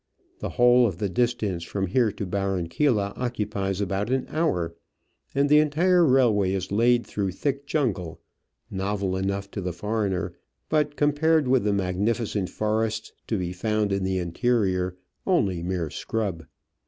[0.39, 4.73] The whole of the distance from here to Barranquilla occupies about an hour,
[5.35, 8.19] and the entire railway is laid through thick jungle,
[8.71, 10.33] novel enough to the foreigner,
[10.69, 14.95] but, compared with the magnificent forests to be found in the interior,
[15.27, 16.47] only mere scrub.